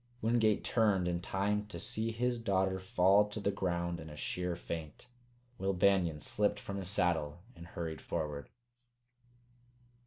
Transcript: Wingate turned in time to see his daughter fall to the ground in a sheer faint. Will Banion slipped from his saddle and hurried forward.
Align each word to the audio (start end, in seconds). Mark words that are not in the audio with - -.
Wingate 0.19 0.63
turned 0.63 1.07
in 1.07 1.21
time 1.21 1.67
to 1.67 1.79
see 1.79 2.09
his 2.09 2.39
daughter 2.39 2.79
fall 2.79 3.27
to 3.29 3.39
the 3.39 3.51
ground 3.51 3.99
in 3.99 4.09
a 4.09 4.15
sheer 4.15 4.55
faint. 4.55 5.05
Will 5.59 5.73
Banion 5.73 6.19
slipped 6.19 6.59
from 6.59 6.77
his 6.77 6.87
saddle 6.87 7.43
and 7.55 7.67
hurried 7.67 8.01
forward. 8.01 8.49